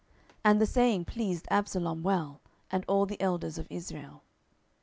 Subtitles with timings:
[0.33, 4.23] 10:017:004 And the saying pleased Absalom well, and all the elders of Israel.